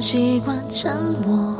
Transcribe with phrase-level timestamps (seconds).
[0.00, 1.54] 习惯沉默。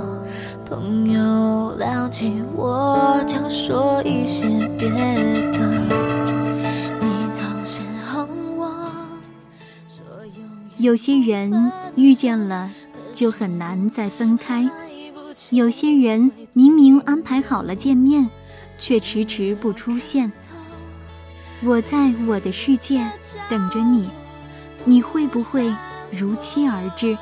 [0.64, 4.46] 朋友聊起我就说一些
[4.78, 4.88] 别
[5.52, 5.58] 的，
[7.00, 8.68] 你总是哄我，
[9.86, 10.06] 说
[10.78, 12.70] 有些人遇见了
[13.12, 14.68] 就很难再分开，
[15.50, 18.30] 有些人明明安排好了见面，
[18.78, 20.32] 却迟迟不出现。
[21.62, 23.04] 我在我的世界
[23.50, 24.08] 等着你，
[24.84, 25.74] 你会不会
[26.10, 27.18] 如期而至？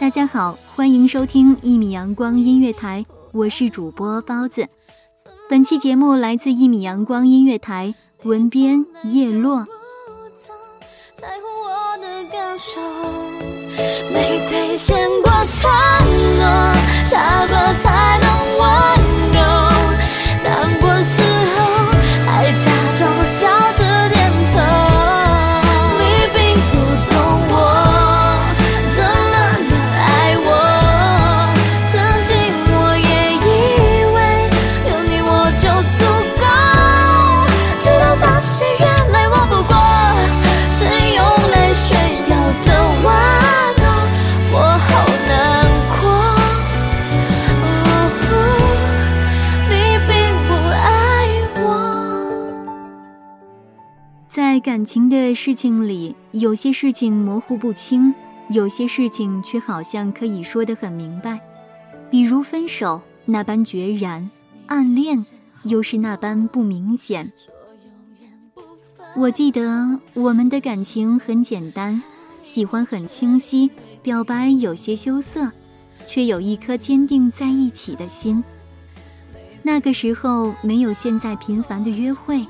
[0.00, 4.64] 大家好，欢迎收听一米阳光音乐台，我是主播包子。
[5.50, 7.92] 本期节目来自一米阳光音乐台，
[8.22, 9.66] 文编叶落。
[11.16, 12.80] 在乎我的感受，
[14.12, 15.68] 没兑现过承
[16.38, 16.44] 诺，
[17.04, 18.97] 下课才能温
[54.58, 58.12] 在感情的事情里，有些事情模糊不清，
[58.50, 61.38] 有些事情却好像可以说得很明白。
[62.10, 64.28] 比如分手那般决然，
[64.66, 65.24] 暗恋
[65.62, 67.30] 又是那般不明显。
[69.14, 72.02] 我记得我们的感情很简单，
[72.42, 73.70] 喜欢很清晰，
[74.02, 75.52] 表白有些羞涩，
[76.08, 78.42] 却有一颗坚定在一起的心。
[79.62, 82.44] 那个时候没有现在频繁的约会，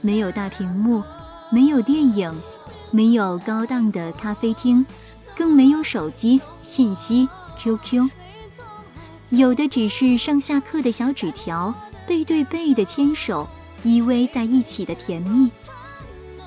[0.00, 1.00] 没有大屏幕，
[1.52, 2.32] 没有电影，
[2.90, 4.86] 没有高档的咖啡厅，
[5.36, 8.08] 更没有手机、信息、QQ，
[9.28, 11.74] 有的只是上下课的小纸条，
[12.06, 13.46] 背对背的牵手，
[13.84, 15.50] 依偎在一起的甜蜜。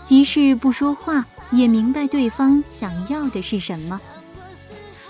[0.03, 4.01] 即使不说话，也明白对方想要的是什么。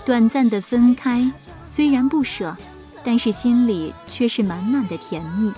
[0.04, 1.32] 短暂的分开，
[1.66, 2.54] 虽然不舍，
[3.02, 5.50] 但是心里却是满满的甜蜜。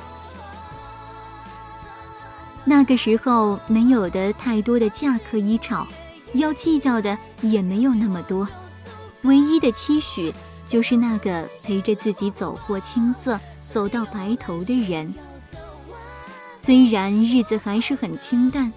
[2.68, 5.88] 那个时候没有的太多的架可以吵，
[6.34, 8.46] 要计较的也没有那么多，
[9.22, 10.30] 唯一的期许
[10.66, 15.10] 就是那个陪着自己走过青涩、走到白头的人。
[16.54, 18.70] 虽然日子还是很清淡，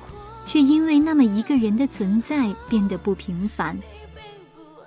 [0.46, 3.78] 却因为那么一个人的存在变得不平凡。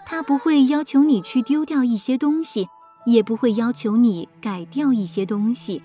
[0.06, 2.66] 他不会要求你去丢掉一些东西，
[3.04, 5.82] 也不会要求你改掉一些东西。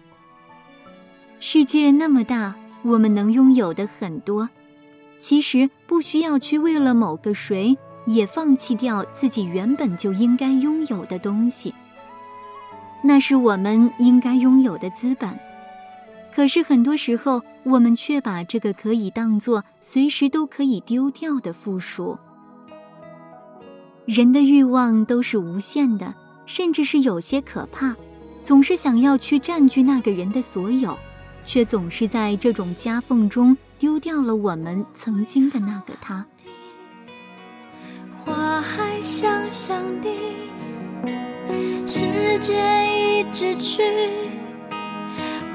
[1.42, 4.50] 世界那么大，我们能拥有的很多，
[5.18, 11.74] 其实不需要去为了某个谁也放弃掉自己原本就应该拥有的东西。
[13.04, 15.30] 那是我们应该拥有的资本。
[16.34, 22.18] 可是很多时候，我们却把这个可以当做随时都可以丢掉的附属。
[24.06, 26.14] 人的欲望都是无限的，
[26.46, 27.96] 甚至是有些可怕，
[28.42, 30.98] 总是想要去占据那个人的所有，
[31.46, 36.26] 却总是在这种夹缝中丢掉了我们曾经的那个他。
[38.24, 40.10] 花还香香的，
[41.86, 43.82] 时间一直去，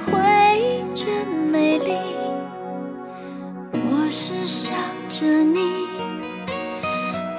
[0.06, 0.18] 回
[0.58, 1.92] 忆真美丽。
[3.72, 4.76] 我是想
[5.08, 5.60] 着你，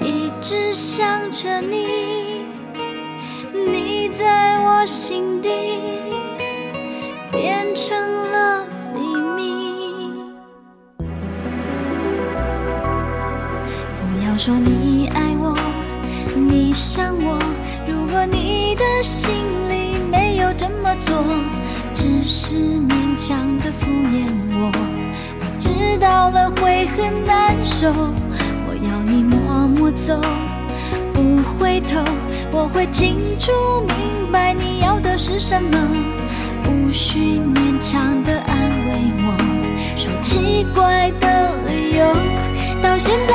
[0.02, 2.46] 一直想着你，
[3.54, 5.50] 你在我心底
[7.32, 8.05] 变成
[14.46, 15.58] 说你爱我，
[16.36, 17.40] 你想我。
[17.88, 19.34] 如果你的心
[19.68, 21.26] 里没有这么做，
[21.96, 24.72] 只是勉强的敷衍我，
[25.40, 27.90] 我知道了会很难受。
[27.90, 30.22] 我要你默默走，
[31.12, 32.00] 不回头。
[32.52, 33.52] 我会清楚
[33.88, 35.76] 明白你要的是什么，
[36.70, 38.56] 无需勉强的安
[38.86, 38.92] 慰
[39.26, 42.06] 我，说奇怪的理由。
[42.84, 43.35] 到现在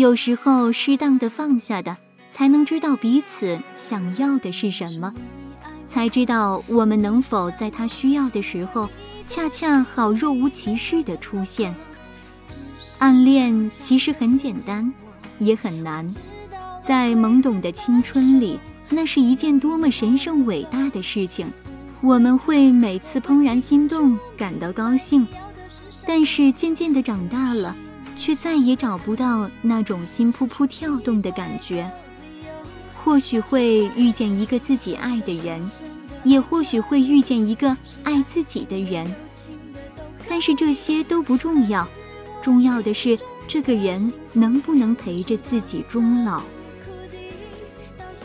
[0.00, 1.94] 有时候，适当的放下的，
[2.30, 5.12] 才能知道彼此想要的是什么，
[5.86, 8.88] 才知道我们能否在他需要的时候，
[9.26, 11.74] 恰恰好若无其事的出现。
[12.98, 14.90] 暗恋其实很简单，
[15.38, 16.08] 也很难。
[16.82, 18.58] 在懵懂的青春里，
[18.88, 21.46] 那是一件多么神圣伟大的事情，
[22.00, 25.26] 我们会每次怦然心动，感到高兴。
[26.06, 27.76] 但是渐渐的长大了。
[28.20, 31.90] 却再也找不到那种心扑扑跳动的感觉。
[33.02, 35.70] 或许会遇见一个自己爱的人，
[36.22, 39.10] 也或许会遇见一个爱自己的人。
[40.28, 41.88] 但是这些都不重要，
[42.42, 43.18] 重要的是
[43.48, 46.42] 这个人能不能陪着自己终老。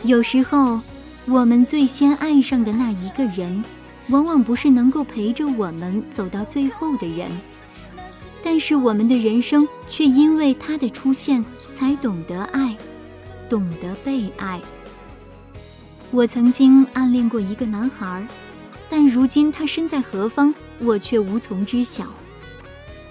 [0.02, 0.78] 有时候，
[1.26, 3.64] 我们最先爱上的那一个人，
[4.10, 7.30] 往往不是能够陪着我们走到最后的人。
[8.46, 11.44] 但是我们的人生却因为他的出现，
[11.74, 12.76] 才懂得爱，
[13.50, 14.60] 懂得被爱。
[16.12, 18.24] 我曾经暗恋过一个男孩，
[18.88, 22.06] 但如今他身在何方，我却无从知晓。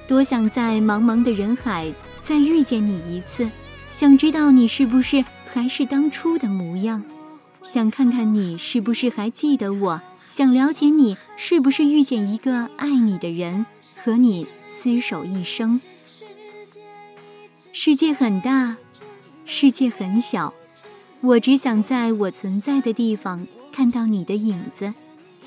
[0.08, 3.52] 多想在茫茫的人海再遇见你一次，
[3.90, 7.04] 想知道你是不是还是当初的模样，
[7.62, 13.66] 想看看你是不是还记得我，想了解你是不是遇见一个爱你的人，
[14.02, 14.48] 和你。
[14.84, 15.82] 厮守一生。
[17.72, 18.78] 世界很大，
[19.46, 20.54] 世界很小，
[21.22, 24.94] 我只想在我存在的地方看到你的影子，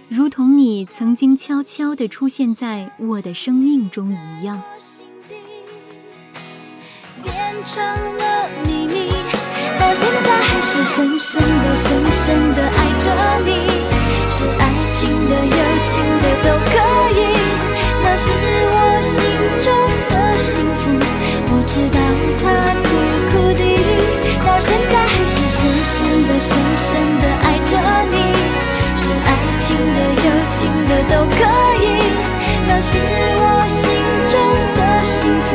[0.09, 4.63] 如同你曾经悄悄地出现在我的生命中一样。
[7.25, 9.11] 变成了秘密，
[9.81, 13.11] 到现在还是深深的、深深的爱着
[13.45, 13.51] 你，
[14.31, 14.63] 是爱
[14.93, 16.71] 情的、友情的都可
[17.19, 17.21] 以。
[18.03, 18.33] 那是
[18.71, 18.77] 我
[26.49, 26.89] 深、深
[27.21, 27.77] 的爱着
[28.09, 28.17] 你，
[28.97, 31.37] 是爱情的、友情的都可
[31.85, 31.85] 以。
[32.67, 32.97] 那是
[33.37, 33.85] 我心
[34.27, 34.33] 中
[34.75, 35.49] 的幸福，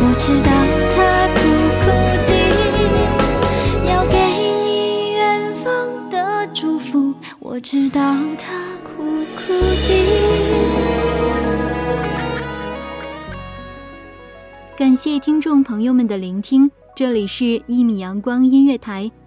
[0.00, 0.50] 我知道
[0.90, 0.96] 它
[1.34, 1.38] 苦
[1.84, 1.86] 苦
[2.26, 2.32] 的，
[3.88, 4.12] 要给
[4.64, 4.66] 你
[5.12, 5.22] 远
[5.62, 5.64] 方
[6.10, 6.14] 的
[6.52, 8.00] 祝福，我知道
[8.36, 8.50] 它
[8.82, 9.04] 苦
[9.36, 9.88] 苦的。
[14.76, 19.04] 感谢听众朋友们的聆听，这里是《一米阳光音乐台》，